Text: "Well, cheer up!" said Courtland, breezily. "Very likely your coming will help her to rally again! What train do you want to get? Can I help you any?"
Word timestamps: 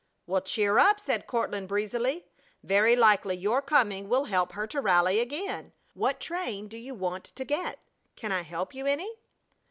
"Well, 0.25 0.41
cheer 0.41 0.79
up!" 0.79 0.99
said 0.99 1.27
Courtland, 1.27 1.67
breezily. 1.67 2.25
"Very 2.63 2.95
likely 2.95 3.35
your 3.37 3.61
coming 3.61 4.09
will 4.09 4.23
help 4.25 4.53
her 4.53 4.65
to 4.65 4.81
rally 4.81 5.19
again! 5.19 5.73
What 5.93 6.19
train 6.19 6.67
do 6.67 6.77
you 6.79 6.95
want 6.95 7.25
to 7.25 7.45
get? 7.45 7.85
Can 8.15 8.31
I 8.31 8.41
help 8.41 8.73
you 8.73 8.87
any?" 8.87 9.17